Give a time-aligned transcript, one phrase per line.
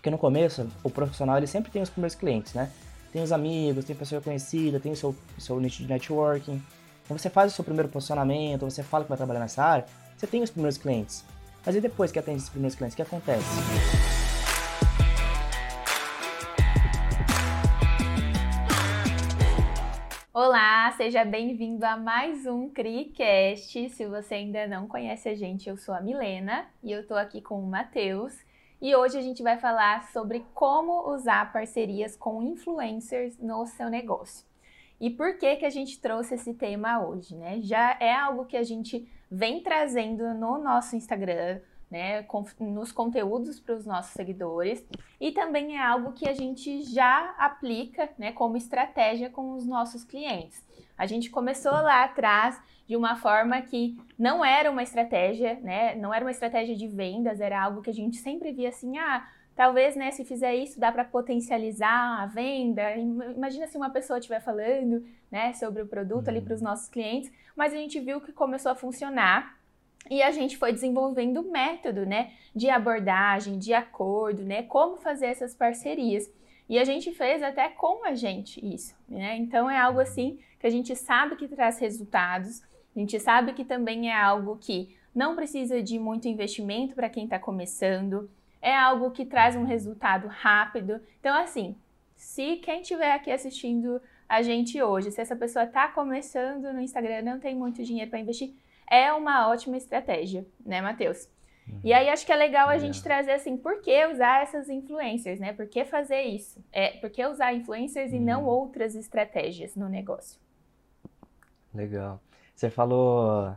[0.00, 2.70] Porque no começo, o profissional ele sempre tem os primeiros clientes, né?
[3.12, 6.62] Tem os amigos, tem pessoa conhecida, tem o seu, seu nicho de networking.
[7.04, 9.84] Então você faz o seu primeiro posicionamento, você fala que vai trabalhar nessa área,
[10.16, 11.22] você tem os primeiros clientes.
[11.66, 13.44] Mas e depois que atende esses primeiros clientes, o que acontece?
[20.32, 23.90] Olá, seja bem-vindo a mais um CriCast.
[23.90, 27.42] Se você ainda não conhece a gente, eu sou a Milena e eu tô aqui
[27.42, 28.32] com o Matheus.
[28.80, 34.46] E hoje a gente vai falar sobre como usar parcerias com influencers no seu negócio.
[34.98, 37.60] E por que que a gente trouxe esse tema hoje, né?
[37.60, 42.24] Já é algo que a gente vem trazendo no nosso Instagram, né,
[42.60, 44.84] nos conteúdos para os nossos seguidores
[45.20, 50.04] e também é algo que a gente já aplica, né, como estratégia com os nossos
[50.04, 50.64] clientes.
[50.96, 52.60] A gente começou lá atrás
[52.90, 57.40] de uma forma que não era uma estratégia, né, não era uma estratégia de vendas,
[57.40, 60.90] era algo que a gente sempre via assim, ah, talvez, né, se fizer isso dá
[60.90, 62.96] para potencializar a venda.
[62.96, 66.66] Imagina se uma pessoa estiver falando, né, sobre o produto ali para os uhum.
[66.66, 69.56] nossos clientes, mas a gente viu que começou a funcionar
[70.10, 75.54] e a gente foi desenvolvendo método, né, de abordagem, de acordo, né, como fazer essas
[75.54, 76.28] parcerias.
[76.68, 79.36] E a gente fez até com a gente isso, né?
[79.36, 82.62] Então é algo assim que a gente sabe que traz resultados,
[82.94, 87.24] a gente sabe que também é algo que não precisa de muito investimento para quem
[87.24, 91.00] está começando, é algo que traz um resultado rápido.
[91.18, 91.76] Então, assim,
[92.16, 97.22] se quem estiver aqui assistindo a gente hoje, se essa pessoa está começando no Instagram,
[97.22, 98.54] não tem muito dinheiro para investir,
[98.88, 101.28] é uma ótima estratégia, né, Matheus?
[101.66, 101.80] Uhum.
[101.82, 105.40] E aí acho que é legal a gente trazer assim, por que usar essas influencers,
[105.40, 105.52] né?
[105.52, 106.62] Por que fazer isso?
[106.72, 108.18] É, por que usar influencers uhum.
[108.18, 108.48] e não uhum.
[108.48, 110.40] outras estratégias no negócio?
[111.72, 112.20] Legal.
[112.60, 113.54] Você falou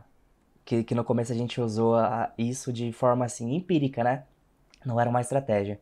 [0.64, 4.24] que, que no começo a gente usou a, isso de forma assim empírica, né?
[4.82, 5.78] Não era uma estratégia.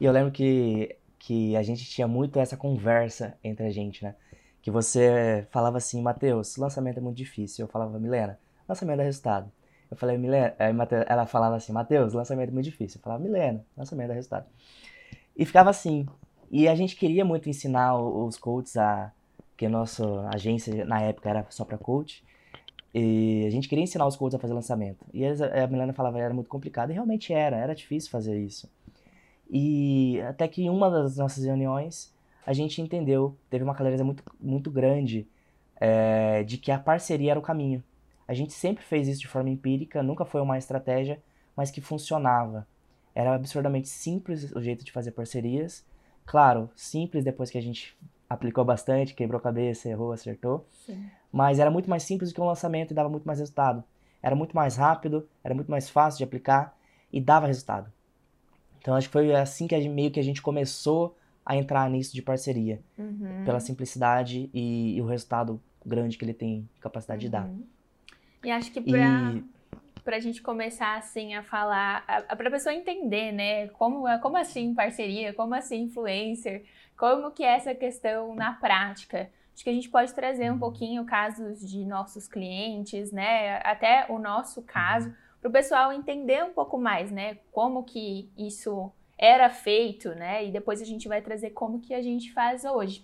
[0.00, 4.14] E eu lembro que, que a gente tinha muito essa conversa entre a gente, né?
[4.62, 7.66] Que você falava assim, Matheus, lançamento é muito difícil.
[7.66, 9.52] Eu falava, Milena, lançamento dá resultado.
[9.90, 12.98] Eu falei, Milena, ela falava assim, Matheus, lançamento é muito difícil.
[12.98, 14.46] Eu falava, Milena, lançamento dá resultado.
[15.36, 16.06] E ficava assim.
[16.50, 19.12] E a gente queria muito ensinar os coaches a.
[19.58, 22.24] que a nossa agência na época era só para coach.
[22.94, 25.04] E a gente queria ensinar os coaches a fazer lançamento.
[25.12, 26.90] E a Milena falava que era muito complicado.
[26.90, 28.68] E realmente era, era difícil fazer isso.
[29.50, 32.12] E até que em uma das nossas reuniões,
[32.46, 35.26] a gente entendeu, teve uma clareza muito, muito grande
[35.76, 37.82] é, de que a parceria era o caminho.
[38.26, 41.20] A gente sempre fez isso de forma empírica, nunca foi uma estratégia,
[41.56, 42.66] mas que funcionava.
[43.14, 45.84] Era absurdamente simples o jeito de fazer parcerias.
[46.24, 47.96] Claro, simples depois que a gente
[48.28, 50.66] aplicou bastante, quebrou a cabeça, errou, acertou.
[50.84, 51.08] Sim.
[51.36, 53.84] Mas era muito mais simples do que um lançamento e dava muito mais resultado.
[54.22, 56.74] Era muito mais rápido, era muito mais fácil de aplicar
[57.12, 57.92] e dava resultado.
[58.80, 61.14] Então acho que foi assim que a gente, meio que a gente começou
[61.44, 62.80] a entrar nisso de parceria.
[62.96, 63.42] Uhum.
[63.44, 67.30] Pela simplicidade e, e, o resultado grande que ele tem capacidade uhum.
[67.30, 67.44] de dar.
[67.44, 67.66] Uhum.
[68.42, 70.16] E acho que para e...
[70.16, 75.34] a gente começar assim a falar, para a pessoa entender, né, como, como assim parceria,
[75.34, 76.64] como assim influencer,
[76.96, 79.28] como que é essa questão na prática.
[79.56, 84.18] Acho que a gente pode trazer um pouquinho casos de nossos clientes, né, até o
[84.18, 90.10] nosso caso, para o pessoal entender um pouco mais, né, como que isso era feito,
[90.10, 93.02] né, e depois a gente vai trazer como que a gente faz hoje.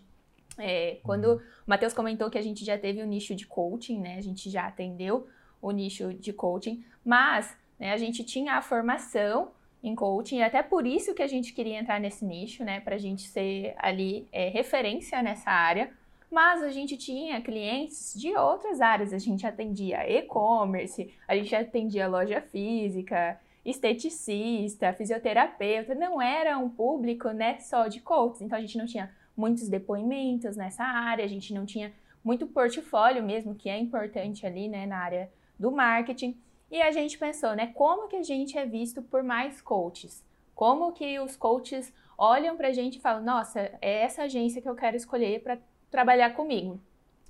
[0.58, 1.36] É, quando uhum.
[1.36, 4.19] o Matheus comentou que a gente já teve o um nicho de coaching, né?
[4.19, 5.26] A gente já atendeu
[5.62, 9.52] o nicho de coaching, mas né, a gente tinha a formação
[9.82, 12.80] em coaching, e até por isso que a gente queria entrar nesse nicho, né?
[12.80, 15.90] Para a gente ser ali é, referência nessa área.
[16.32, 22.09] Mas a gente tinha clientes de outras áreas, a gente atendia e-commerce, a gente atendia
[22.09, 28.78] loja física, esteticista, fisioterapeuta, não era um público né, só de coaches, então a gente
[28.78, 31.93] não tinha muitos depoimentos nessa área, a gente não tinha
[32.25, 36.41] muito portfólio mesmo, que é importante ali, né, na área do marketing.
[36.70, 40.25] E a gente pensou, né, como que a gente é visto por mais coaches?
[40.54, 44.69] Como que os coaches olham para a gente e falam, nossa, é essa agência que
[44.69, 45.58] eu quero escolher para
[45.93, 46.81] trabalhar comigo.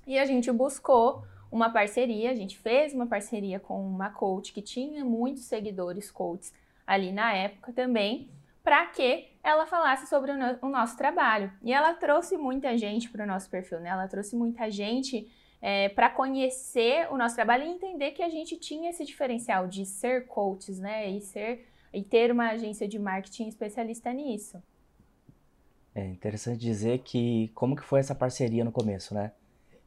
[0.07, 4.61] E a gente buscou uma parceria, a gente fez uma parceria com uma coach que
[4.61, 6.51] tinha muitos seguidores coaches
[6.87, 8.29] ali na época também,
[8.63, 11.51] para que ela falasse sobre o, no, o, nosso trabalho.
[11.61, 13.89] E ela trouxe muita gente para o nosso perfil, né?
[13.89, 15.29] Ela trouxe muita gente
[15.61, 19.85] é, para conhecer o nosso trabalho e entender que a gente tinha esse diferencial de
[19.85, 21.09] ser coaches, né?
[21.09, 24.61] E ser e ter uma agência de marketing especialista nisso.
[25.95, 29.31] É interessante dizer que como que foi essa parceria no começo, né?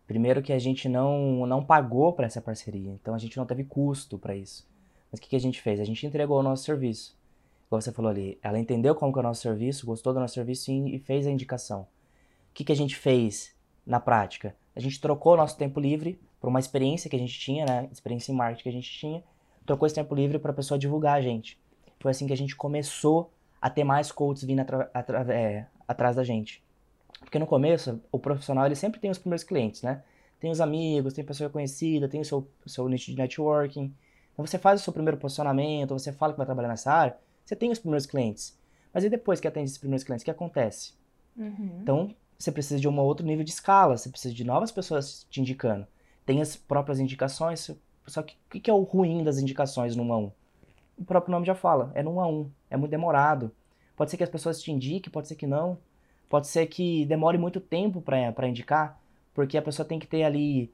[0.07, 3.65] Primeiro que a gente não não pagou para essa parceria, então a gente não teve
[3.65, 4.67] custo para isso.
[5.11, 5.81] Mas o que, que a gente fez?
[5.81, 7.17] A gente entregou o nosso serviço.
[7.69, 10.35] Como você falou ali, ela entendeu como que é o nosso serviço, gostou do nosso
[10.35, 11.81] serviço e fez a indicação.
[11.83, 13.55] O que, que a gente fez
[13.85, 14.55] na prática?
[14.77, 17.89] A gente trocou o nosso tempo livre por uma experiência que a gente tinha, né?
[17.91, 19.25] Experiência em marketing que a gente tinha,
[19.65, 21.59] trocou esse tempo livre para a pessoa divulgar a gente.
[21.99, 26.63] Foi assim que a gente começou a ter mais coaches vindo é, atrás da gente.
[27.21, 30.03] Porque no começo, o profissional ele sempre tem os primeiros clientes, né?
[30.39, 33.93] Tem os amigos, tem pessoa conhecida, tem o seu, seu nicho de networking.
[34.33, 37.57] Então você faz o seu primeiro posicionamento, você fala que vai trabalhar nessa área, você
[37.57, 38.59] tem os primeiros clientes.
[38.93, 40.93] Mas e depois que atende esses primeiros clientes, o que acontece?
[41.37, 41.79] Uhum.
[41.83, 45.41] Então, você precisa de um outro nível de escala, você precisa de novas pessoas te
[45.41, 45.87] indicando.
[46.25, 47.71] Tem as próprias indicações,
[48.07, 50.33] só que o que é o ruim das indicações no 1 a 1?
[50.99, 53.53] O próprio nome já fala, é no 1 a 1, é muito demorado.
[53.97, 55.79] Pode ser que as pessoas te indiquem, pode ser que não.
[56.29, 59.01] Pode ser que demore muito tempo para indicar,
[59.33, 60.73] porque a pessoa tem que ter ali,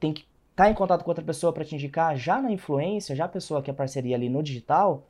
[0.00, 2.16] tem que estar tá em contato com outra pessoa para te indicar.
[2.16, 5.06] Já na influência, já a pessoa que é parceria ali no digital,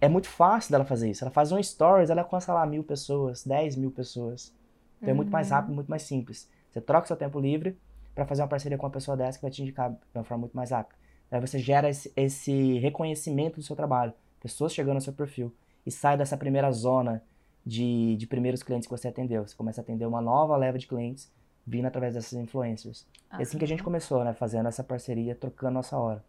[0.00, 1.24] é muito fácil dela fazer isso.
[1.24, 4.54] Ela faz um stories, ela alcança lá mil pessoas, dez mil pessoas.
[4.98, 5.10] Então uhum.
[5.10, 6.48] é muito mais rápido, muito mais simples.
[6.70, 7.76] Você troca seu tempo livre
[8.14, 10.42] para fazer uma parceria com uma pessoa dessa que vai te indicar de uma forma
[10.42, 10.96] muito mais rápida.
[11.30, 15.52] Aí você gera esse, esse reconhecimento do seu trabalho, pessoas chegando no seu perfil
[15.86, 17.22] e sai dessa primeira zona
[17.64, 19.46] de, de primeiros clientes que você atendeu.
[19.46, 21.32] Você começa a atender uma nova leva de clientes
[21.66, 23.06] vindo através dessas influencers.
[23.32, 23.40] Uhum.
[23.40, 24.32] É assim que a gente começou, né?
[24.34, 26.24] Fazendo essa parceria, trocando nossa hora.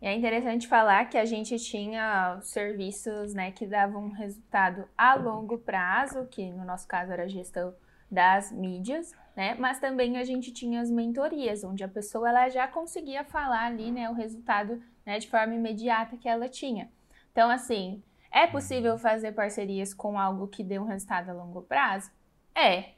[0.00, 5.58] E é interessante falar que a gente tinha serviços né, que davam resultado a longo
[5.58, 7.72] prazo, que no nosso caso era a gestão
[8.10, 9.54] das mídias, né?
[9.54, 13.92] Mas também a gente tinha as mentorias, onde a pessoa ela já conseguia falar ali,
[13.92, 16.90] né, o resultado né, de forma imediata que ela tinha.
[17.32, 22.10] Então, assim, é possível fazer parcerias com algo que dê um resultado a longo prazo?
[22.54, 22.90] É.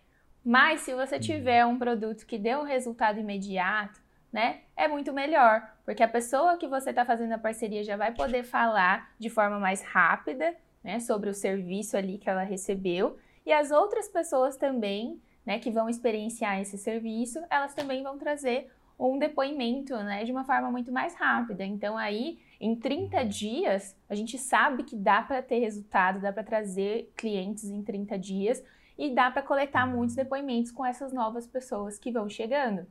[0.45, 4.03] Mas se você tiver um produto que dê um resultado imediato,
[4.33, 8.13] né, é muito melhor, porque a pessoa que você está fazendo a parceria já vai
[8.13, 13.17] poder falar de forma mais rápida, né, sobre o serviço ali que ela recebeu,
[13.47, 18.71] e as outras pessoas também, né, que vão experienciar esse serviço, elas também vão trazer
[18.99, 21.65] um depoimento, né, de uma forma muito mais rápida.
[21.65, 26.43] Então aí em 30 dias, a gente sabe que dá para ter resultado, dá para
[26.43, 28.65] trazer clientes em 30 dias
[28.97, 32.87] e dá para coletar muitos depoimentos com essas novas pessoas que vão chegando.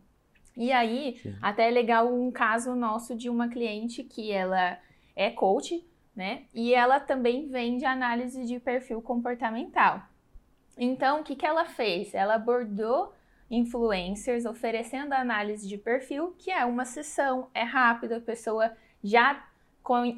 [0.56, 1.36] E aí, Sim.
[1.42, 4.78] até é legal um caso nosso de uma cliente que ela
[5.16, 5.84] é coach,
[6.16, 6.44] né?
[6.54, 10.04] E ela também vende análise de perfil comportamental.
[10.78, 12.14] Então, o que, que ela fez?
[12.14, 13.12] Ela abordou
[13.50, 18.72] influencers oferecendo análise de perfil, que é uma sessão, é rápido, a pessoa
[19.04, 19.44] já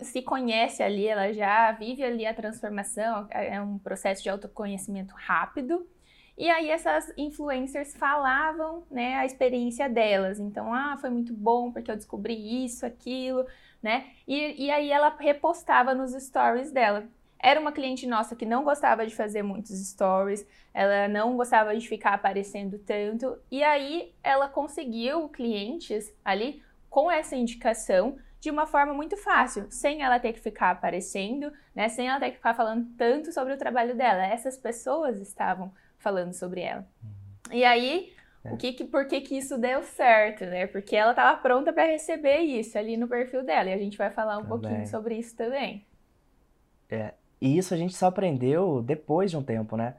[0.02, 5.14] se conhece ali, ela já vive ali a transformação, é, é um processo de autoconhecimento
[5.16, 5.88] rápido.
[6.38, 10.40] E aí essas influencers falavam, né, a experiência delas.
[10.40, 13.46] Então, ah, foi muito bom porque eu descobri isso, aquilo,
[13.82, 14.08] né?
[14.28, 17.06] E, e aí ela repostava nos stories dela.
[17.40, 21.88] Era uma cliente nossa que não gostava de fazer muitos stories, ela não gostava de
[21.88, 28.94] ficar aparecendo tanto, e aí ela conseguiu clientes ali com essa indicação de uma forma
[28.94, 31.90] muito fácil, sem ela ter que ficar aparecendo, né?
[31.90, 34.24] Sem ela ter que ficar falando tanto sobre o trabalho dela.
[34.24, 36.88] Essas pessoas estavam falando sobre ela.
[37.52, 38.14] E aí,
[38.44, 38.54] é.
[38.54, 40.68] o que, que, por que, que isso deu certo, né?
[40.68, 43.72] Porque ela estava pronta para receber isso ali no perfil dela.
[43.72, 44.60] E a gente vai falar um também.
[44.60, 45.84] pouquinho sobre isso também.
[46.88, 49.96] É, e isso a gente só aprendeu depois de um tempo, né?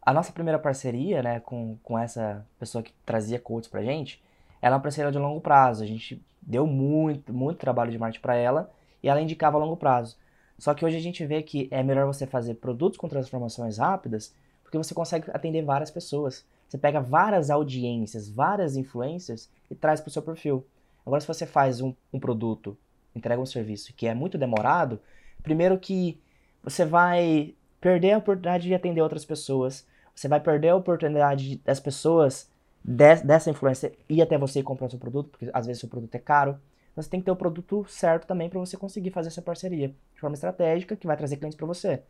[0.00, 4.22] A nossa primeira parceria, né, com, com essa pessoa que trazia coaches pra gente,
[4.62, 5.84] ela é uma parceria de longo prazo.
[5.84, 8.70] A gente deu muito, muito trabalho de marketing para ela
[9.02, 10.16] e ela indicava a longo prazo.
[10.58, 14.34] Só que hoje a gente vê que é melhor você fazer produtos com transformações rápidas,
[14.62, 16.44] porque você consegue atender várias pessoas.
[16.68, 20.64] Você pega várias audiências, várias influencers e traz para o seu perfil.
[21.04, 22.76] Agora, se você faz um, um produto,
[23.16, 25.00] entrega um serviço que é muito demorado,
[25.42, 26.20] primeiro que
[26.62, 31.80] você vai perder a oportunidade de atender outras pessoas, você vai perder a oportunidade das
[31.80, 32.50] pessoas
[32.82, 35.88] dessa influência ir até você e comprar o seu produto, porque às vezes o seu
[35.88, 36.58] produto é caro.
[36.96, 40.20] Você tem que ter o produto certo também para você conseguir fazer essa parceria de
[40.20, 42.02] forma estratégica que vai trazer clientes para você.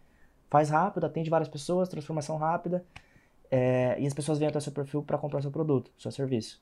[0.48, 2.84] Faz rápido, atende várias pessoas, transformação rápida,
[3.50, 6.60] é, e as pessoas vêm até o seu perfil para comprar seu produto, seu serviço.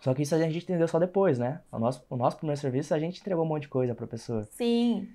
[0.00, 1.60] Só que isso a gente entendeu só depois, né?
[1.72, 4.08] O nosso, o nosso primeiro serviço a gente entregou um monte de coisa para a
[4.08, 4.44] pessoa.
[4.52, 5.08] Sim.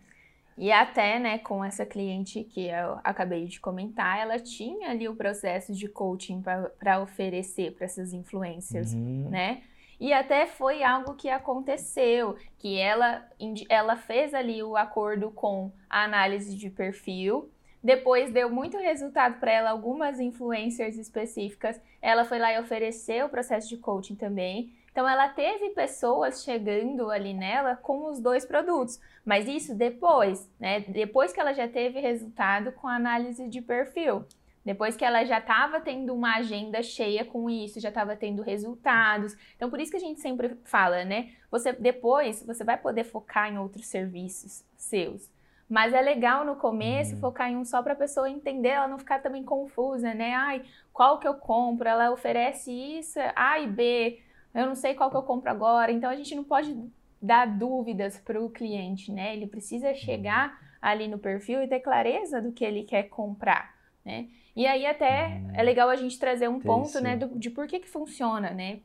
[0.57, 5.15] E até, né, com essa cliente que eu acabei de comentar, ela tinha ali o
[5.15, 6.41] processo de coaching
[6.79, 9.29] para oferecer para essas influencers, uhum.
[9.29, 9.63] né?
[9.99, 13.25] E até foi algo que aconteceu, que ela,
[13.69, 17.49] ela fez ali o acordo com a análise de perfil,
[17.83, 21.79] depois deu muito resultado para ela, algumas influencers específicas.
[22.01, 24.73] Ela foi lá e ofereceu o processo de coaching também.
[24.93, 30.81] Então ela teve pessoas chegando ali nela com os dois produtos, mas isso depois, né?
[30.81, 34.23] Depois que ela já teve resultado com a análise de perfil.
[34.63, 39.35] Depois que ela já estava tendo uma agenda cheia com isso, já estava tendo resultados.
[39.55, 41.31] Então, por isso que a gente sempre fala, né?
[41.51, 45.29] Você depois você vai poder focar em outros serviços seus.
[45.67, 47.19] Mas é legal no começo uhum.
[47.19, 50.33] focar em um só para a pessoa entender, ela não ficar também confusa, né?
[50.35, 50.61] Ai,
[50.93, 51.89] qual que eu compro?
[51.89, 54.22] Ela oferece isso, A e B.
[54.53, 55.91] Eu não sei qual que eu compro agora.
[55.91, 56.77] Então a gente não pode
[57.21, 59.35] dar dúvidas para o cliente, né?
[59.35, 64.27] Ele precisa chegar ali no perfil e ter clareza do que ele quer comprar, né?
[64.55, 65.65] E aí até é hum.
[65.65, 68.81] legal a gente trazer um ponto, né, do, de por que que funciona, né?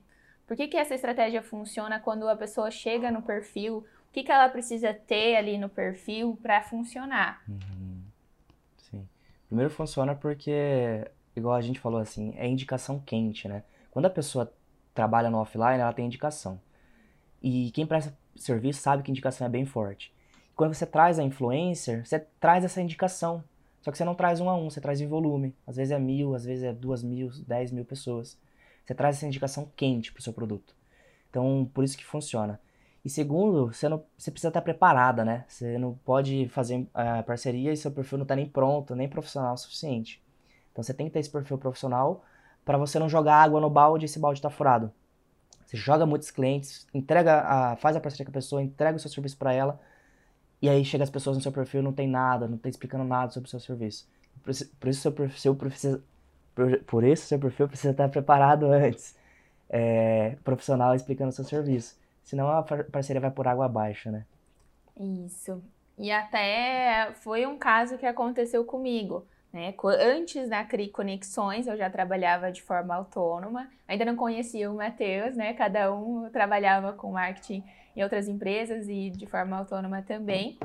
[0.47, 3.85] Por que que essa estratégia funciona quando a pessoa chega no perfil?
[4.09, 7.43] O que que ela precisa ter ali no perfil para funcionar?
[7.47, 8.01] Uhum.
[8.79, 9.07] Sim.
[9.47, 11.07] Primeiro funciona porque,
[11.37, 13.63] igual a gente falou assim, é indicação quente, né?
[13.91, 14.51] Quando a pessoa
[14.99, 16.61] trabalha no offline, ela tem indicação.
[17.41, 20.13] E quem presta serviço sabe que indicação é bem forte.
[20.57, 23.45] Quando você traz a influencer, você traz essa indicação.
[23.81, 25.55] Só que você não traz um a um, você traz em volume.
[25.65, 28.37] Às vezes é mil, às vezes é duas mil, dez mil pessoas.
[28.85, 30.75] Você traz essa indicação quente para o seu produto.
[31.31, 32.61] Então, por isso que funciona.
[33.05, 35.45] E segundo, você, não, você precisa estar preparada, né?
[35.47, 39.55] Você não pode fazer uh, parceria e seu perfil não está nem pronto, nem profissional
[39.55, 40.21] o suficiente.
[40.73, 42.25] Então, você tem que ter esse perfil profissional
[42.69, 44.93] para você não jogar água no balde e esse balde está furado.
[45.65, 49.11] Você joga muitos clientes, entrega a, faz a parceria com a pessoa, entrega o seu
[49.11, 49.81] serviço para ela,
[50.61, 53.33] e aí chega as pessoas no seu perfil não tem nada, não tem explicando nada
[53.33, 54.07] sobre o seu serviço.
[54.43, 56.03] Por isso, por isso seu perfil precisa,
[56.55, 59.17] por, por isso seu perfil precisa estar preparado antes,
[59.71, 61.97] é, profissional explicando o seu serviço.
[62.23, 64.27] Senão a parceria vai por água abaixo, né?
[65.01, 65.63] Isso.
[65.97, 69.27] E até foi um caso que aconteceu comigo.
[69.53, 69.75] Né?
[70.01, 75.37] Antes da CRI Conexões, eu já trabalhava de forma autônoma, ainda não conhecia o Matheus,
[75.37, 75.55] né?
[75.55, 77.65] Cada um trabalhava com marketing
[77.97, 80.59] em outras empresas e de forma autônoma também.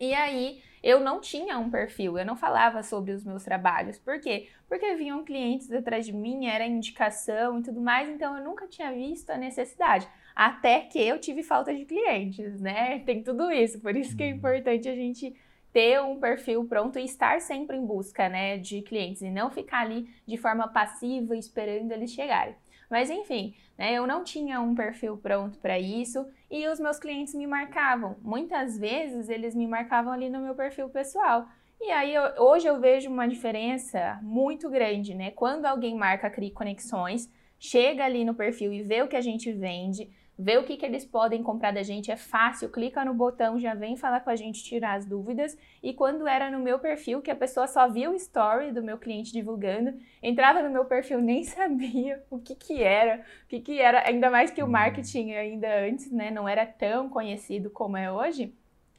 [0.00, 3.98] E aí eu não tinha um perfil, eu não falava sobre os meus trabalhos.
[3.98, 4.48] Por quê?
[4.68, 8.92] Porque vinham clientes atrás de mim, era indicação e tudo mais, então eu nunca tinha
[8.92, 10.08] visto a necessidade.
[10.34, 13.00] Até que eu tive falta de clientes, né?
[13.00, 14.36] Tem tudo isso, por isso que é uhum.
[14.36, 15.36] importante a gente
[15.72, 19.80] ter um perfil pronto e estar sempre em busca, né, de clientes e não ficar
[19.80, 22.54] ali de forma passiva esperando eles chegarem.
[22.90, 27.34] Mas enfim, né, eu não tinha um perfil pronto para isso e os meus clientes
[27.34, 28.16] me marcavam.
[28.20, 31.46] Muitas vezes eles me marcavam ali no meu perfil pessoal.
[31.80, 35.30] E aí eu, hoje eu vejo uma diferença muito grande, né?
[35.30, 39.50] Quando alguém marca CRI Conexões, chega ali no perfil e vê o que a gente
[39.50, 43.60] vende, ver o que, que eles podem comprar da gente é fácil, clica no botão,
[43.60, 45.56] já vem falar com a gente, tirar as dúvidas.
[45.82, 48.98] E quando era no meu perfil, que a pessoa só via o story do meu
[48.98, 53.80] cliente divulgando, entrava no meu perfil, nem sabia o que que era, o que que
[53.80, 54.72] era, ainda mais que o uhum.
[54.72, 58.54] marketing ainda antes, né, não era tão conhecido como é hoje,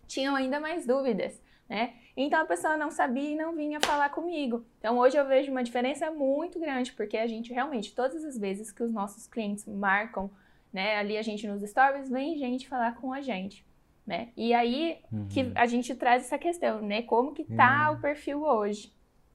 [0.07, 1.93] tinham ainda mais dúvidas, né?
[2.15, 4.63] Então a pessoa não sabia e não vinha falar comigo.
[4.77, 8.71] Então hoje eu vejo uma diferença muito grande, porque a gente realmente, todas as vezes
[8.71, 10.29] que os nossos clientes marcam
[10.73, 10.97] né?
[10.97, 13.63] Ali a gente nos stories vem gente falar com a gente,
[14.05, 14.29] né?
[14.35, 15.27] E aí uhum.
[15.27, 17.03] que a gente traz essa questão, né?
[17.03, 17.97] Como que tá uhum.
[17.97, 18.87] o perfil hoje?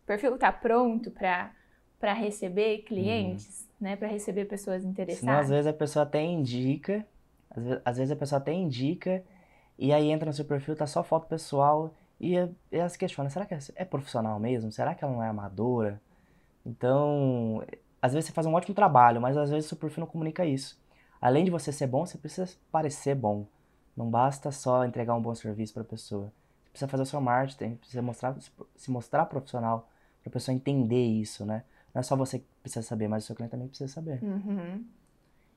[0.02, 1.52] O perfil tá pronto para
[2.00, 3.88] para receber clientes, uhum.
[3.88, 3.96] né?
[3.96, 5.20] Para receber pessoas interessadas.
[5.20, 7.06] Senão, às vezes a pessoa até indica,
[7.50, 9.22] às vezes, às vezes a pessoa até indica
[9.78, 13.30] e aí entra no seu perfil, tá só foto pessoal e, e ela se questiona,
[13.30, 14.72] será que é, é profissional mesmo?
[14.72, 16.00] Será que ela não é amadora?
[16.66, 17.64] Então,
[18.02, 20.44] às vezes você faz um ótimo trabalho, mas às vezes o seu perfil não comunica
[20.44, 20.78] isso
[21.20, 23.46] além de você ser bom, você precisa parecer bom.
[23.96, 26.32] Não basta só entregar um bom serviço para a pessoa.
[26.64, 28.36] Você precisa fazer o seu marketing, precisa mostrar,
[28.76, 29.88] se mostrar profissional
[30.22, 31.64] para a pessoa entender isso, né?
[31.94, 34.22] Não é só você que precisa saber, mas o seu cliente também precisa saber.
[34.22, 34.84] Uhum.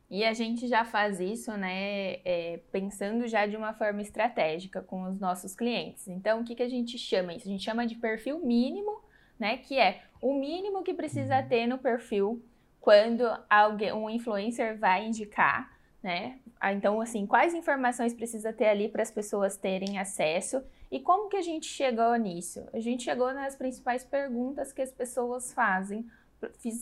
[0.10, 5.04] E a gente já faz isso, né, é, pensando já de uma forma estratégica com
[5.04, 6.06] os nossos clientes.
[6.10, 7.48] Então, o que, que a gente chama isso?
[7.48, 9.02] A gente chama de perfil mínimo,
[9.40, 11.48] né, que é o mínimo que precisa uhum.
[11.48, 12.44] ter no perfil
[12.82, 15.72] quando alguém, um influencer vai indicar,
[16.02, 16.40] né?
[16.60, 20.62] Ah, então, assim, quais informações precisa ter ali para as pessoas terem acesso
[20.92, 22.68] e como que a gente chegou nisso?
[22.74, 26.06] A gente chegou nas principais perguntas que as pessoas fazem,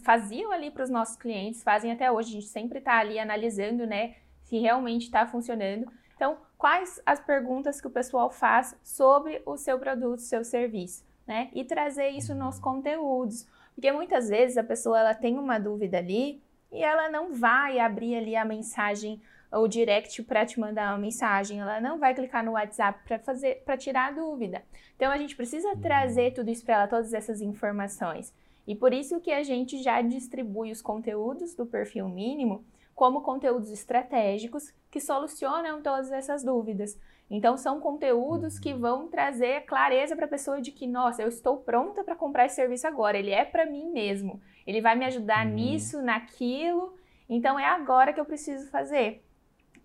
[0.04, 2.30] faziam ali para os nossos clientes, fazem até hoje.
[2.30, 4.16] A gente sempre está ali analisando, né,
[4.46, 5.92] se realmente está funcionando.
[6.16, 11.50] Então, quais as perguntas que o pessoal faz sobre o seu produto, seu serviço, né?
[11.54, 13.48] E trazer isso nos conteúdos.
[13.80, 18.14] Porque muitas vezes a pessoa ela tem uma dúvida ali e ela não vai abrir
[18.14, 22.52] ali a mensagem ou direct para te mandar uma mensagem, ela não vai clicar no
[22.52, 24.62] WhatsApp para fazer para tirar a dúvida.
[24.98, 28.34] Então a gente precisa trazer tudo isso para ela, todas essas informações.
[28.68, 33.72] E por isso que a gente já distribui os conteúdos do perfil mínimo como conteúdos
[33.72, 37.00] estratégicos que solucionam todas essas dúvidas.
[37.30, 41.58] Então, são conteúdos que vão trazer clareza para a pessoa de que, nossa, eu estou
[41.58, 45.46] pronta para comprar esse serviço agora, ele é para mim mesmo, ele vai me ajudar
[45.46, 45.54] uhum.
[45.54, 46.96] nisso, naquilo,
[47.30, 49.24] então é agora que eu preciso fazer.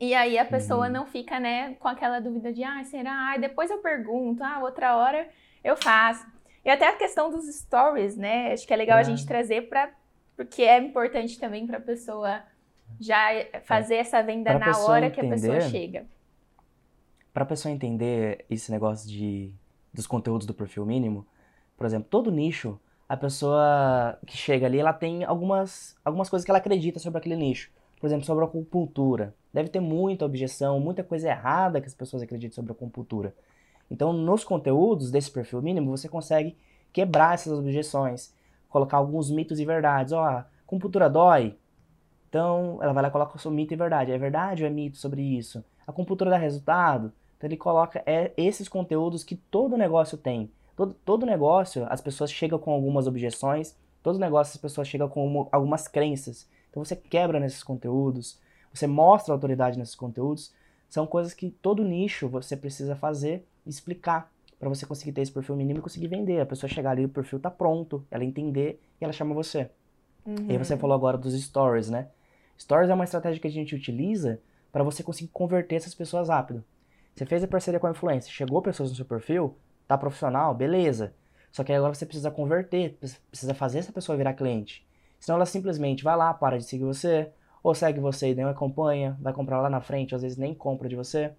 [0.01, 0.93] E aí a pessoa uhum.
[0.93, 3.33] não fica, né, com aquela dúvida de, ah, será?
[3.33, 5.29] Ah, depois eu pergunto, ah, outra hora
[5.63, 6.27] eu faço.
[6.65, 8.53] E até a questão dos stories, né?
[8.53, 9.93] Acho que é legal a gente trazer para
[10.37, 12.43] porque é importante também para a pessoa
[13.01, 13.29] já
[13.65, 16.07] fazer essa venda pra na hora que a pessoa chega.
[17.35, 19.53] Para a pessoa entender esse negócio de
[19.93, 21.27] dos conteúdos do perfil mínimo,
[21.77, 26.51] por exemplo, todo nicho, a pessoa que chega ali, ela tem algumas algumas coisas que
[26.53, 27.73] ela acredita sobre aquele nicho.
[28.01, 29.35] Por exemplo, sobre a acupuntura.
[29.53, 33.35] Deve ter muita objeção, muita coisa errada que as pessoas acreditam sobre a acupuntura.
[33.91, 36.57] Então, nos conteúdos desse perfil mínimo, você consegue
[36.93, 38.33] quebrar essas objeções,
[38.69, 40.13] colocar alguns mitos e verdades.
[40.13, 41.59] Ó, a acupuntura dói.
[42.29, 44.13] Então, ela vai lá e coloca o seu mito e verdade.
[44.13, 45.65] É verdade ou é mito sobre isso?
[45.85, 47.13] A acupuntura dá resultado?
[47.37, 50.51] Então, ele coloca é, esses conteúdos que todo negócio tem.
[50.77, 55.27] Todo, todo negócio, as pessoas chegam com algumas objeções, todo negócio as pessoas chegam com
[55.27, 56.49] uma, algumas crenças.
[56.71, 58.41] Então, você quebra nesses conteúdos,
[58.73, 60.53] você mostra autoridade nesses conteúdos.
[60.89, 65.33] São coisas que todo nicho você precisa fazer e explicar para você conseguir ter esse
[65.33, 66.41] perfil mínimo e conseguir vender.
[66.41, 69.71] A pessoa chegar ali, o perfil tá pronto, ela entender e ela chama você.
[70.27, 70.47] Uhum.
[70.49, 70.81] E aí você uhum.
[70.81, 72.09] falou agora dos stories, né?
[72.59, 74.41] Stories é uma estratégia que a gente utiliza
[74.73, 76.65] para você conseguir converter essas pessoas rápido.
[77.15, 79.57] Você fez a parceria com a influência, chegou pessoas no seu perfil,
[79.87, 81.15] tá profissional, beleza.
[81.53, 82.99] Só que agora você precisa converter,
[83.31, 84.85] precisa fazer essa pessoa virar cliente.
[85.21, 87.31] Senão ela simplesmente vai lá, para de seguir você,
[87.63, 90.89] ou segue você e nem acompanha, vai comprar lá na frente, às vezes nem compra
[90.89, 91.33] de você.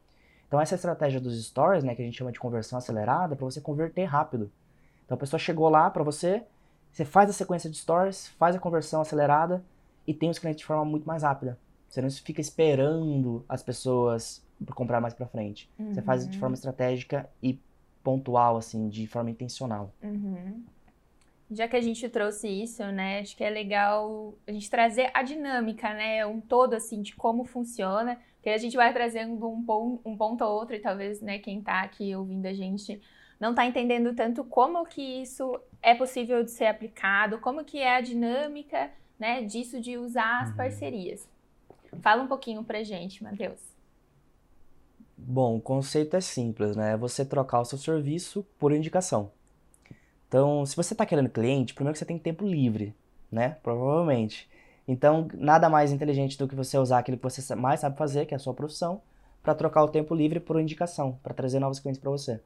[0.47, 3.45] Então essa estratégia dos stories, né, que a gente chama de conversão acelerada, é para
[3.45, 4.49] você converter rápido.
[5.03, 6.43] Então a pessoa chegou lá para você,
[6.91, 9.61] você faz a sequência de stories, faz a conversão acelerada
[10.07, 11.59] e tem os clientes de forma muito mais rápida.
[11.89, 15.69] Você não fica esperando as pessoas comprar mais para frente.
[15.77, 15.93] Uhum.
[15.93, 16.55] Você faz de forma uhum.
[16.55, 17.59] estratégica e
[18.03, 19.91] pontual, assim, de forma intencional.
[20.03, 20.63] Uhum.
[21.49, 25.21] Já que a gente trouxe isso, né, acho que é legal a gente trazer a
[25.21, 29.99] dinâmica, né, um todo, assim, de como funciona, porque a gente vai trazendo um, pon
[30.03, 32.99] um ponto ou outro e talvez, né, quem está aqui ouvindo a gente
[33.39, 37.95] não está entendendo tanto como que isso é possível de ser aplicado, como que é
[37.95, 38.89] a dinâmica,
[39.19, 40.55] né, disso de usar as uhum.
[40.55, 41.29] parcerias.
[42.01, 43.74] Fala um pouquinho pra gente, Matheus.
[45.17, 46.93] Bom, o conceito é simples, né?
[46.93, 49.31] É você trocar o seu serviço por indicação.
[50.27, 52.93] Então, se você está querendo cliente, primeiro que você tem tempo livre,
[53.31, 53.57] né?
[53.63, 54.49] Provavelmente.
[54.87, 58.33] Então, nada mais inteligente do que você usar aquilo que você mais sabe fazer, que
[58.33, 59.01] é a sua profissão,
[59.41, 62.41] para trocar o tempo livre por indicação, para trazer novos clientes para você.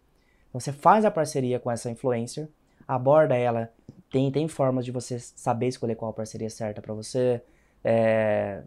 [0.49, 2.47] Então, você faz a parceria com essa influencer,
[2.87, 3.71] aborda ela,
[4.11, 7.41] tem, tem formas de você saber escolher qual parceria certa para você,
[7.83, 8.63] é,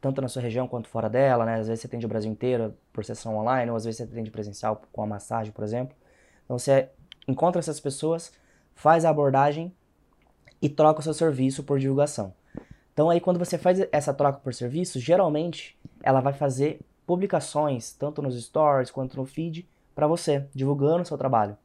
[0.00, 1.54] tanto na sua região quanto fora dela, né?
[1.56, 4.30] Às vezes você atende o Brasil inteiro por sessão online, ou às vezes você atende
[4.30, 5.96] presencial com a massagem, por exemplo.
[6.44, 6.90] Então, você
[7.26, 8.32] encontra essas pessoas,
[8.74, 9.72] faz a abordagem
[10.60, 12.32] e troca o seu serviço por divulgação.
[12.92, 18.22] Então aí quando você faz essa troca por serviço, geralmente ela vai fazer publicações, tanto
[18.22, 21.56] nos stories quanto no feed, para você, divulgando o seu trabalho.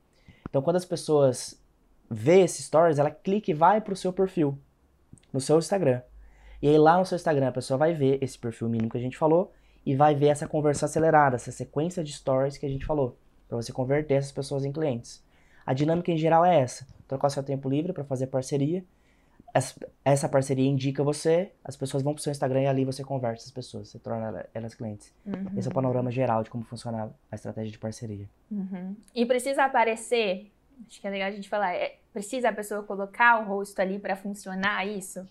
[0.49, 1.61] Então quando as pessoas
[2.09, 4.57] vê esses stories, ela clica e vai para o seu perfil,
[5.31, 6.01] no seu Instagram.
[6.61, 9.01] E aí lá no seu Instagram a pessoa vai ver esse perfil mínimo que a
[9.01, 9.53] gente falou
[9.85, 13.17] e vai ver essa conversão acelerada, essa sequência de stories que a gente falou,
[13.47, 15.23] para você converter essas pessoas em clientes.
[15.65, 18.83] A dinâmica em geral é essa: trocar seu tempo livre para fazer parceria.
[20.05, 23.43] Essa parceria indica você, as pessoas vão para o seu Instagram e ali você converte
[23.43, 25.11] as pessoas, você torna elas clientes.
[25.25, 25.57] Uhum.
[25.57, 28.29] Esse é o panorama geral de como funciona a estratégia de parceria.
[28.51, 28.95] Uhum.
[29.15, 30.51] E precisa aparecer,
[30.85, 33.97] acho que é legal a gente falar, é, precisa a pessoa colocar o rosto ali
[33.97, 35.25] para funcionar isso?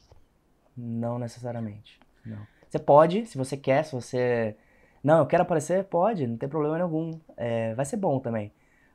[0.76, 1.98] Não necessariamente.
[2.24, 2.38] Não.
[2.68, 4.56] Você pode, se você quer, se você.
[5.02, 7.20] Não, eu quero aparecer, pode, não tem problema nenhum.
[7.36, 8.52] É, vai ser bom também.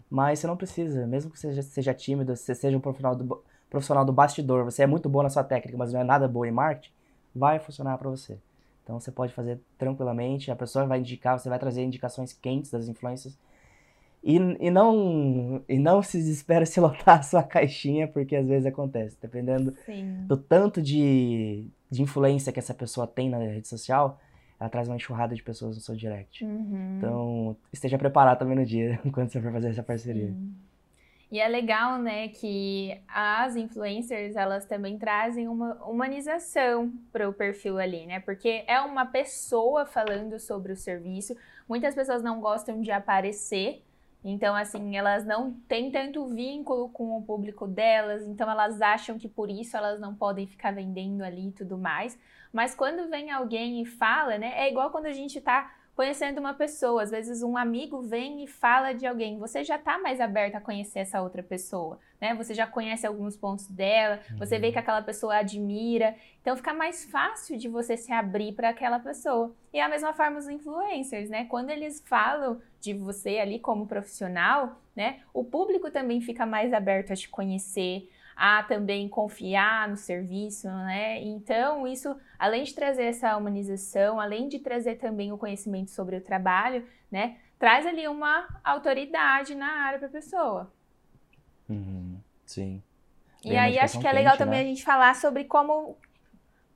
[0.10, 3.44] Mas você não precisa, mesmo que você seja, seja tímido, você seja um profissional do,
[3.70, 6.46] profissional do bastidor, você é muito bom na sua técnica, mas não é nada boa
[6.46, 6.92] em marketing,
[7.34, 8.38] vai funcionar para você.
[8.84, 12.90] Então você pode fazer tranquilamente, a pessoa vai indicar, você vai trazer indicações quentes das
[12.90, 13.38] influências.
[14.24, 18.66] E, e, não, e não se desespera se lotar a sua caixinha, porque às vezes
[18.66, 19.18] acontece.
[19.22, 20.26] Dependendo Sim.
[20.28, 24.20] do tanto de, de influência que essa pessoa tem na rede social,
[24.60, 26.46] ela traz uma enxurrada de pessoas no seu direct.
[26.46, 26.96] Uhum.
[26.98, 30.28] Então, esteja preparado também no dia, quando você for fazer essa parceria.
[30.28, 30.54] Sim.
[31.32, 37.80] E é legal, né, que as influencers, elas também trazem uma humanização para o perfil
[37.80, 38.20] ali, né?
[38.20, 41.34] Porque é uma pessoa falando sobre o serviço.
[41.70, 43.82] Muitas pessoas não gostam de aparecer,
[44.24, 49.28] Então, assim, elas não têm tanto vínculo com o público delas, então elas acham que
[49.28, 52.18] por isso elas não podem ficar vendendo ali e tudo mais.
[52.54, 54.54] Mas quando vem alguém e fala, né?
[54.56, 57.04] É igual quando a gente tá conhecendo uma pessoa.
[57.04, 60.60] Às vezes um amigo vem e fala de alguém, você já está mais aberto a
[60.60, 62.34] conhecer essa outra pessoa, né?
[62.34, 64.38] Você já conhece alguns pontos dela, uhum.
[64.40, 64.74] você vê uhum.
[64.74, 69.56] que aquela pessoa admira, então fica mais fácil de você se abrir para aquela pessoa.
[69.72, 71.46] E a mesma forma os influencers, né?
[71.46, 75.20] Quando eles falam de você ali como profissional, né?
[75.32, 78.10] O público também fica mais aberto a te conhecer,
[78.44, 81.22] a também confiar no serviço, né?
[81.22, 86.22] Então, isso, além de trazer essa humanização, além de trazer também o conhecimento sobre o
[86.22, 87.38] trabalho, né?
[87.60, 90.74] Traz ali uma autoridade na área para a pessoa.
[91.70, 92.82] Uhum, sim.
[93.46, 94.66] E aí acho que é legal também né?
[94.66, 95.96] a gente falar sobre como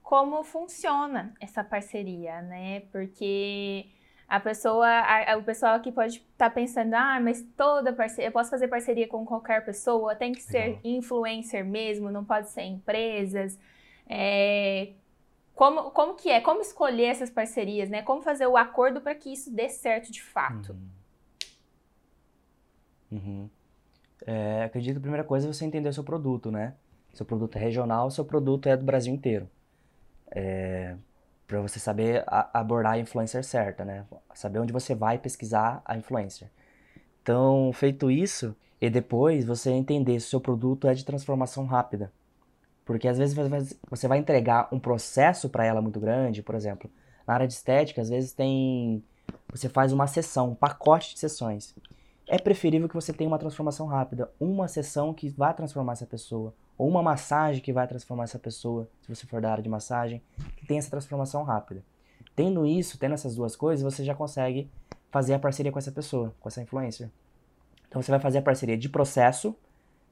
[0.03, 2.81] como funciona essa parceria, né?
[2.91, 3.87] Porque
[4.27, 8.31] a pessoa, a, o pessoal aqui pode estar tá pensando, ah, mas toda parceria, eu
[8.31, 13.59] posso fazer parceria com qualquer pessoa, tem que ser influencer mesmo, não pode ser empresas.
[14.07, 14.93] É,
[15.53, 16.41] como, como que é?
[16.41, 18.01] Como escolher essas parcerias, né?
[18.01, 20.75] Como fazer o acordo para que isso dê certo de fato?
[23.11, 23.19] Uhum.
[23.23, 23.49] Uhum.
[24.25, 26.73] É, acredito que a primeira coisa é você entender o seu produto, né?
[27.13, 29.49] Seu produto é regional, seu produto é do Brasil inteiro.
[30.31, 30.97] É,
[31.47, 34.05] para você saber a, abordar a influencer certa, né?
[34.33, 36.49] Saber onde você vai pesquisar a influencer.
[37.21, 42.11] Então, feito isso, e depois você entender se o seu produto é de transformação rápida.
[42.83, 43.35] Porque às vezes
[43.89, 46.89] você vai entregar um processo para ela muito grande, por exemplo,
[47.25, 49.03] na área de estética, às vezes tem
[49.49, 51.73] você faz uma sessão, um pacote de sessões.
[52.27, 56.53] É preferível que você tenha uma transformação rápida, uma sessão que vai transformar essa pessoa,
[56.77, 60.21] ou uma massagem que vai transformar essa pessoa, se você for da área de massagem,
[60.57, 61.83] que tem essa transformação rápida.
[62.35, 64.69] Tendo isso, tendo essas duas coisas, você já consegue
[65.09, 67.09] fazer a parceria com essa pessoa, com essa influencer.
[67.87, 69.55] Então você vai fazer a parceria de processo,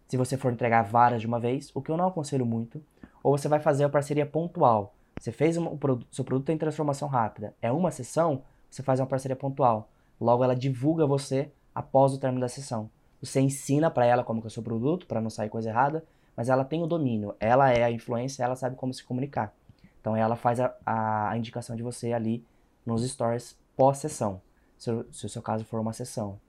[0.08, 2.82] se você for entregar várias de uma vez, o que eu não aconselho muito,
[3.22, 4.94] ou você vai fazer a parceria pontual.
[5.20, 9.06] Você fez um, produto, seu produto tem transformação rápida, é uma sessão, você faz uma
[9.06, 9.90] parceria pontual.
[10.20, 12.90] Logo ela divulga você após o término da sessão.
[13.22, 16.04] Você ensina para ela como que é o seu produto, para não sair coisa errada,
[16.36, 19.54] mas ela tem o domínio, ela é a influência, ela sabe como se comunicar.
[20.00, 22.46] Então ela faz a, a indicação de você ali
[22.86, 24.42] nos stories pós-sessão,
[24.78, 26.40] se, se, o seu caso for uma sessão.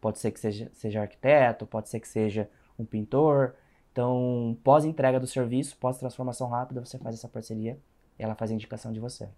[0.00, 2.48] Pode ser que seja, seja arquiteto, pode ser que seja
[2.78, 3.54] um pintor.
[3.92, 7.78] Então, pós-entrega do serviço, pós-transformação rápida, você faz essa parceria
[8.18, 9.28] e ela faz a indicação de você.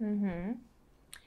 [0.00, 0.56] Uhum.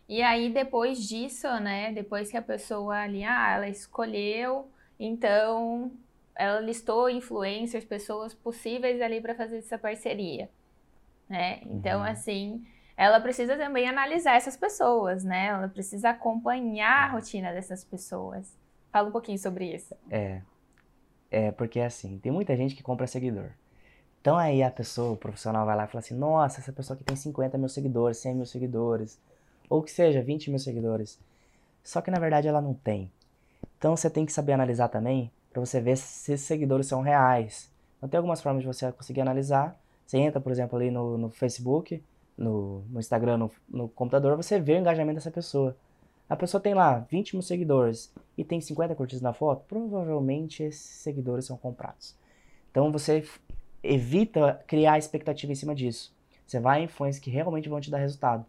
[0.09, 1.93] E aí, depois disso, né?
[1.93, 4.69] Depois que a pessoa ali, ah, ela escolheu,
[4.99, 5.91] então
[6.35, 10.49] ela listou influencers, pessoas possíveis ali para fazer essa parceria,
[11.29, 11.61] né?
[11.65, 12.05] Então, uhum.
[12.05, 12.65] assim,
[12.95, 15.47] ela precisa também analisar essas pessoas, né?
[15.47, 18.55] Ela precisa acompanhar a rotina dessas pessoas.
[18.91, 19.95] Fala um pouquinho sobre isso.
[20.09, 20.41] É.
[21.31, 23.49] É, porque assim, tem muita gente que compra seguidor.
[24.21, 27.03] Então aí a pessoa, o profissional vai lá e fala assim, nossa, essa pessoa aqui
[27.03, 29.19] tem 50 mil seguidores, 100 mil seguidores,
[29.67, 31.19] ou que seja, 20 mil seguidores.
[31.83, 33.11] Só que na verdade ela não tem.
[33.79, 37.71] Então você tem que saber analisar também para você ver se esses seguidores são reais.
[37.97, 39.79] Então tem algumas formas de você conseguir analisar.
[40.05, 42.03] Você entra, por exemplo, ali no, no Facebook,
[42.37, 45.77] no, no Instagram, no, no, computador, você vê o engajamento dessa pessoa.
[46.27, 50.81] A pessoa tem lá 20 mil seguidores e tem 50 curtidas na foto, provavelmente esses
[50.81, 52.15] seguidores são comprados.
[52.71, 53.23] Então você
[53.83, 56.13] evita criar expectativa em cima disso.
[56.45, 58.45] Você vai em influências que realmente vão te dar resultado,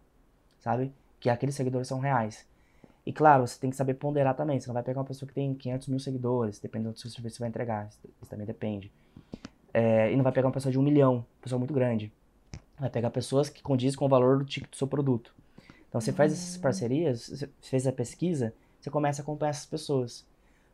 [0.59, 0.91] sabe?
[1.19, 2.47] Que aqueles seguidores são reais.
[3.05, 4.59] E claro, você tem que saber ponderar também.
[4.59, 7.35] Você não vai pegar uma pessoa que tem 500 mil seguidores, dependendo do seu serviço
[7.35, 7.87] que você vai entregar.
[7.87, 8.91] Isso também depende.
[9.73, 12.11] É, e não vai pegar uma pessoa de um milhão, pessoa muito grande.
[12.79, 15.35] Vai pegar pessoas que condizem com o valor do do seu produto.
[15.87, 16.61] Então você faz essas hum.
[16.61, 20.25] parcerias, você fez a pesquisa, você começa a acompanhar essas pessoas.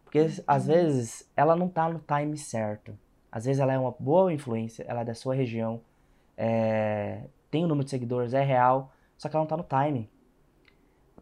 [0.06, 2.98] Porque às vezes ela não está no time certo.
[3.30, 5.82] Às vezes ela é uma boa influência, ela é da sua região,
[6.38, 9.86] é, tem o um número de seguidores, é real, só que ela não está no
[9.86, 10.10] time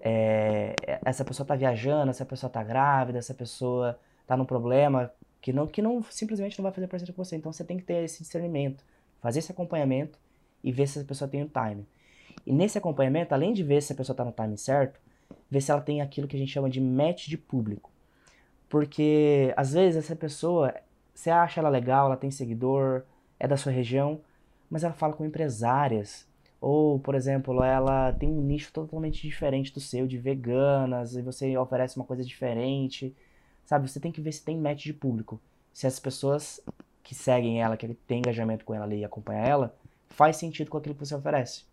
[0.01, 5.53] é, essa pessoa está viajando, essa pessoa está grávida, essa pessoa está num problema que
[5.53, 7.35] não, que não simplesmente não vai fazer parceria com você.
[7.35, 8.83] Então você tem que ter esse discernimento,
[9.21, 10.17] fazer esse acompanhamento
[10.63, 11.85] e ver se essa pessoa tem o time.
[12.45, 14.99] E nesse acompanhamento, além de ver se a pessoa está no time certo,
[15.49, 17.91] ver se ela tem aquilo que a gente chama de match de público.
[18.67, 20.73] Porque às vezes essa pessoa,
[21.13, 23.03] você acha ela legal, ela tem seguidor,
[23.39, 24.21] é da sua região,
[24.69, 26.27] mas ela fala com empresárias,
[26.61, 31.57] ou, por exemplo, ela tem um nicho totalmente diferente do seu, de veganas, e você
[31.57, 33.15] oferece uma coisa diferente.
[33.65, 35.39] Sabe, você tem que ver se tem match de público.
[35.71, 36.59] Se as pessoas
[37.03, 39.75] que seguem ela, que tem engajamento com ela ali e acompanha ela,
[40.09, 41.63] faz sentido com aquilo que você oferece.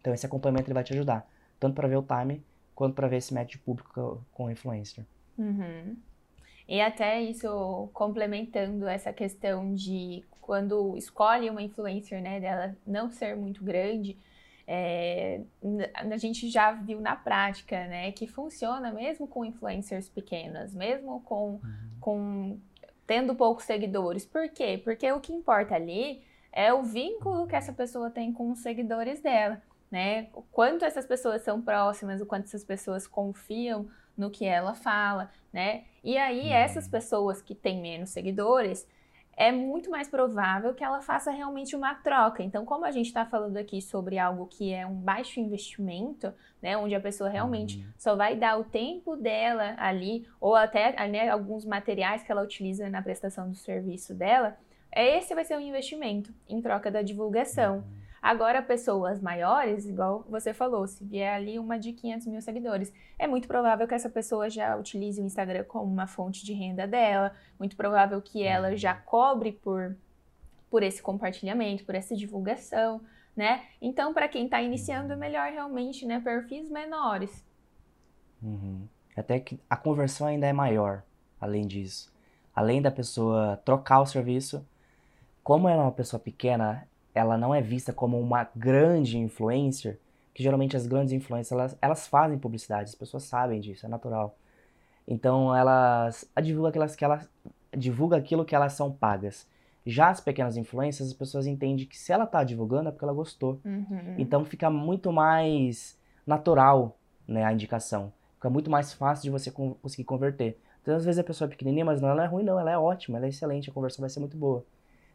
[0.00, 2.42] Então esse acompanhamento ele vai te ajudar, tanto para ver o time,
[2.74, 5.06] quanto para ver esse match de público com o influencer.
[5.38, 5.96] Uhum.
[6.68, 13.34] E até isso complementando essa questão de quando escolhe uma influencer, né, dela não ser
[13.36, 14.18] muito grande,
[14.66, 15.40] é,
[15.94, 21.52] a gente já viu na prática, né, que funciona mesmo com influencers pequenas, mesmo com,
[21.52, 21.60] uhum.
[22.00, 22.58] com
[23.06, 24.26] tendo poucos seguidores.
[24.26, 24.80] Por quê?
[24.82, 29.20] Porque o que importa ali é o vínculo que essa pessoa tem com os seguidores
[29.20, 30.28] dela, né?
[30.34, 35.30] O quanto essas pessoas são próximas, o quanto essas pessoas confiam no que ela fala,
[35.52, 35.84] né?
[36.04, 36.52] E aí uhum.
[36.52, 38.86] essas pessoas que têm menos seguidores,
[39.36, 42.42] é muito mais provável que ela faça realmente uma troca.
[42.42, 46.76] Então, como a gente está falando aqui sobre algo que é um baixo investimento, né,
[46.76, 47.92] onde a pessoa realmente uhum.
[47.96, 52.88] só vai dar o tempo dela ali, ou até né, alguns materiais que ela utiliza
[52.90, 54.56] na prestação do serviço dela,
[54.94, 57.76] esse vai ser um investimento em troca da divulgação.
[57.76, 58.01] Uhum.
[58.22, 63.26] Agora, pessoas maiores, igual você falou, se vier ali uma de 500 mil seguidores, é
[63.26, 67.34] muito provável que essa pessoa já utilize o Instagram como uma fonte de renda dela,
[67.58, 68.76] muito provável que ela uhum.
[68.76, 69.96] já cobre por,
[70.70, 73.00] por esse compartilhamento, por essa divulgação,
[73.34, 73.64] né?
[73.80, 77.44] Então, para quem está iniciando, é melhor realmente, né, perfis menores.
[78.40, 78.86] Uhum.
[79.16, 81.02] Até que a conversão ainda é maior,
[81.40, 82.12] além disso.
[82.54, 84.64] Além da pessoa trocar o serviço,
[85.42, 89.98] como ela é uma pessoa pequena, ela não é vista como uma grande influencer,
[90.34, 94.36] que geralmente as grandes influências elas, elas fazem publicidade, as pessoas sabem disso, é natural.
[95.06, 97.28] Então elas divulgam aquelas que elas
[97.76, 99.46] divulga aquilo que elas são pagas.
[99.84, 103.12] Já as pequenas influências, as pessoas entendem que se ela está divulgando é porque ela
[103.12, 103.60] gostou.
[103.64, 104.14] Uhum.
[104.16, 106.96] Então fica muito mais natural
[107.26, 108.12] né, a indicação.
[108.36, 110.58] Fica muito mais fácil de você conseguir converter.
[110.82, 112.76] Então, às vezes a pessoa é pequenininha, mas não, ela é ruim não, ela é
[112.76, 114.64] ótima, ela é excelente, a conversão vai ser muito boa.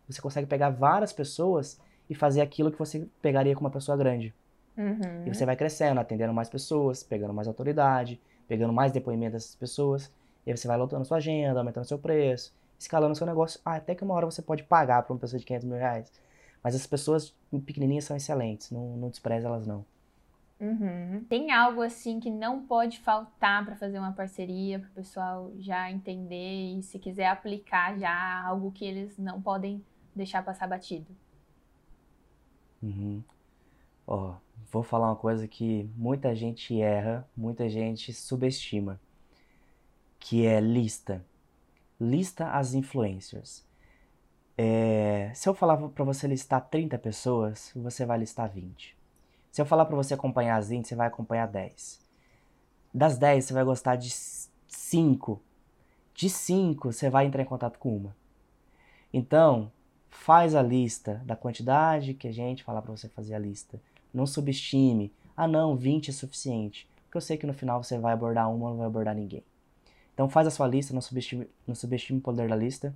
[0.07, 1.77] Você consegue pegar várias pessoas
[2.09, 4.33] e fazer aquilo que você pegaria com uma pessoa grande.
[4.77, 5.25] Uhum.
[5.25, 10.11] E você vai crescendo, atendendo mais pessoas, pegando mais autoridade, pegando mais depoimento dessas pessoas.
[10.45, 13.59] E aí você vai lotando sua agenda, aumentando seu preço, escalando seu negócio.
[13.65, 16.11] Ah, até que uma hora você pode pagar para uma pessoa de 500 mil reais.
[16.63, 19.85] Mas as pessoas pequenininhas são excelentes, não, não despreza elas não.
[20.59, 21.23] Uhum.
[21.29, 25.91] Tem algo assim que não pode faltar para fazer uma parceria, para o pessoal já
[25.91, 29.83] entender e se quiser aplicar já algo que eles não podem
[30.15, 31.05] deixar passar batido?
[32.81, 33.23] Uhum.
[34.05, 34.35] Ó,
[34.71, 38.99] vou falar uma coisa que muita gente erra, muita gente subestima,
[40.19, 41.25] que é lista.
[41.99, 43.65] Lista as influencers.
[44.57, 48.97] É, se eu falar para você listar 30 pessoas, você vai listar 20.
[49.51, 51.99] Se eu falar para você acompanhar as 20, você vai acompanhar 10.
[52.93, 55.41] Das 10, você vai gostar de 5.
[56.13, 58.15] De 5, você vai entrar em contato com uma.
[59.13, 59.71] Então,
[60.17, 63.79] faz a lista da quantidade que a gente falar para você fazer a lista.
[64.13, 65.13] Não subestime.
[65.35, 66.89] Ah, não, 20 é suficiente.
[67.03, 69.43] Porque eu sei que no final você vai abordar uma não vai abordar ninguém.
[70.13, 72.93] Então faz a sua lista, não subestime, não subestime o poder da lista.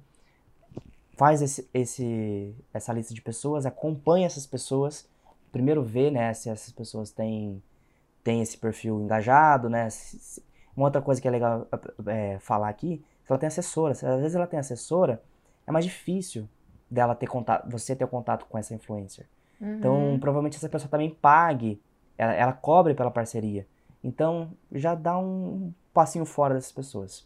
[1.15, 5.07] Faz esse, esse, essa lista de pessoas, acompanha essas pessoas.
[5.51, 7.61] Primeiro vê né, se essas pessoas têm,
[8.23, 9.87] têm esse perfil engajado, né?
[10.75, 11.67] Uma outra coisa que é legal
[12.07, 13.93] é, falar aqui, se ela tem assessora.
[13.93, 15.21] Se às vezes ela tem assessora,
[15.67, 16.49] é mais difícil
[16.91, 19.25] dela ter contato, você ter contato com essa influencer.
[19.61, 19.77] Uhum.
[19.77, 21.81] Então, provavelmente essa pessoa também pague,
[22.17, 23.65] ela, ela, cobre pela parceria.
[24.03, 27.25] Então, já dá um passinho fora dessas pessoas.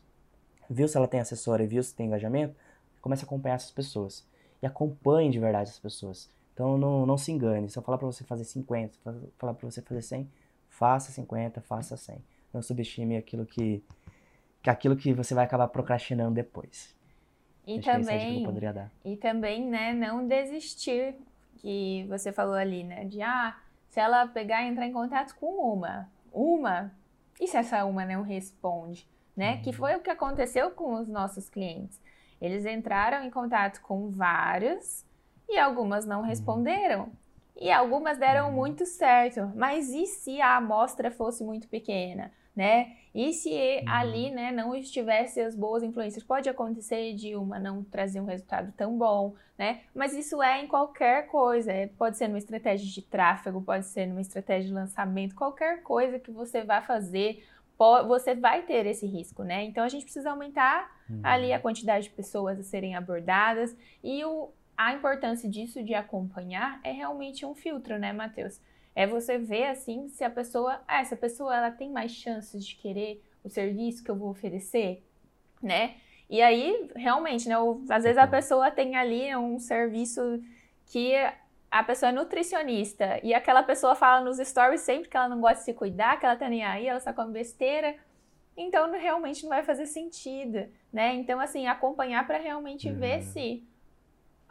[0.70, 2.56] Viu se ela tem assessora e viu se tem engajamento,
[3.02, 4.26] comece a acompanhar essas pessoas.
[4.62, 6.30] E acompanhe de verdade essas pessoas.
[6.54, 7.70] Então, não, não se engane.
[7.70, 8.98] Se eu falar para você fazer 50,
[9.38, 10.30] falar para você fazer 100,
[10.70, 12.18] faça 50, faça 100.
[12.54, 13.84] Não subestime aquilo que,
[14.62, 16.95] que aquilo que você vai acabar procrastinando depois.
[17.68, 18.92] E também, dar.
[19.04, 21.16] E também, né, não desistir,
[21.58, 23.58] que você falou ali, né, de ah,
[23.90, 26.92] se ela pegar e entrar em contato com uma, uma,
[27.40, 29.56] e se essa uma não responde, né?
[29.56, 29.62] Uhum.
[29.62, 32.00] Que foi o que aconteceu com os nossos clientes.
[32.42, 35.06] Eles entraram em contato com vários
[35.48, 36.26] e algumas não uhum.
[36.26, 37.10] responderam.
[37.58, 38.54] E algumas deram uhum.
[38.54, 39.52] muito certo.
[39.56, 42.32] Mas e se a amostra fosse muito pequena?
[42.56, 42.96] Né?
[43.14, 43.84] E se uhum.
[43.88, 48.74] ali, né, não estivesse as boas influências, pode acontecer de uma não trazer um resultado
[48.76, 49.82] tão bom, né?
[49.94, 54.06] Mas isso é em qualquer coisa, é, pode ser numa estratégia de tráfego, pode ser
[54.06, 57.44] numa estratégia de lançamento, qualquer coisa que você vá fazer,
[58.08, 59.64] você vai ter esse risco, né?
[59.64, 61.22] Então a gente precisa aumentar uhum.
[61.24, 66.80] ali a quantidade de pessoas a serem abordadas e o, a importância disso de acompanhar
[66.84, 68.60] é realmente um filtro, né, Matheus?
[68.96, 72.76] É você ver assim se a pessoa, ah, essa pessoa ela tem mais chances de
[72.76, 75.04] querer o serviço que eu vou oferecer,
[75.62, 75.96] né?
[76.30, 77.56] E aí, realmente, né?
[77.90, 78.32] Às vezes a uhum.
[78.32, 80.42] pessoa tem ali um serviço
[80.88, 81.14] que
[81.70, 85.58] a pessoa é nutricionista e aquela pessoa fala nos stories sempre que ela não gosta
[85.58, 87.96] de se cuidar, que ela tá nem aí, ela só come besteira.
[88.56, 91.14] então realmente não vai fazer sentido, né?
[91.16, 92.96] Então, assim, acompanhar para realmente uhum.
[92.98, 93.64] ver se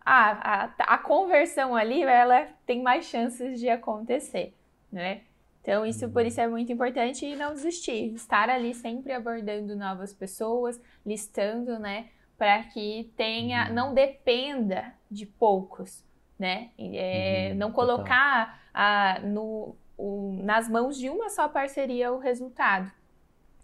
[0.05, 4.55] a, a, a conversão ali, ela tem mais chances de acontecer,
[4.93, 5.23] né?
[5.63, 8.13] Então, isso por isso é muito importante e não desistir.
[8.15, 12.11] Estar ali sempre abordando novas pessoas, listando, né?
[12.37, 13.75] Para que tenha, uhum.
[13.75, 16.05] não dependa de poucos,
[16.39, 16.69] né?
[16.79, 22.93] É, uhum, não colocar a, no, o, nas mãos de uma só parceria o resultado,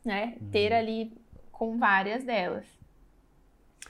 [0.03, 0.38] né?
[0.40, 0.50] Uhum.
[0.50, 1.12] Ter ali
[1.53, 2.66] com várias delas.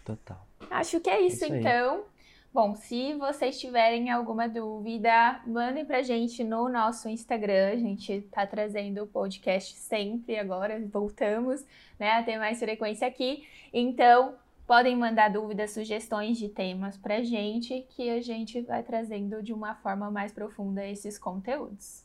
[0.05, 0.45] Total.
[0.69, 2.10] Acho que é isso, isso então.
[2.53, 7.71] Bom, se vocês tiverem alguma dúvida, mandem pra gente no nosso Instagram.
[7.73, 11.65] A gente tá trazendo o podcast sempre agora, voltamos,
[11.97, 13.47] né, a ter mais frequência aqui.
[13.73, 14.35] Então,
[14.67, 19.77] podem mandar dúvidas, sugestões de temas pra gente, que a gente vai trazendo de uma
[19.77, 22.05] forma mais profunda esses conteúdos.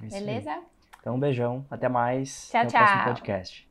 [0.00, 0.52] Isso Beleza?
[0.52, 0.62] Aí.
[1.00, 2.48] Então, um beijão, até mais.
[2.50, 2.82] Tchau, até tchau.
[2.82, 3.69] o próximo podcast.